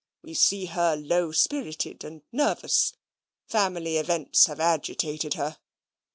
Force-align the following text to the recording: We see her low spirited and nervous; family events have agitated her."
We 0.23 0.33
see 0.33 0.65
her 0.65 0.95
low 0.95 1.31
spirited 1.31 2.03
and 2.03 2.23
nervous; 2.31 2.93
family 3.45 3.97
events 3.97 4.47
have 4.47 4.59
agitated 4.59 5.35
her." 5.35 5.59